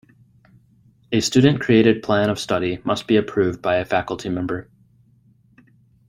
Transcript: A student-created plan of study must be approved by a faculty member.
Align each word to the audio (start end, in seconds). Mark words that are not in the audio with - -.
A 1.11 1.19
student-created 1.19 2.01
plan 2.01 2.31
of 2.31 2.39
study 2.39 2.81
must 2.83 3.05
be 3.05 3.17
approved 3.17 3.61
by 3.61 3.75
a 3.75 3.85
faculty 3.85 4.29
member. 4.29 4.67